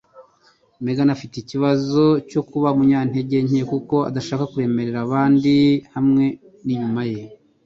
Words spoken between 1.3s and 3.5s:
ikibazo cyo kuba umunyantege